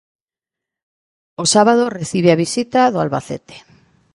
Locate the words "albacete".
3.03-3.55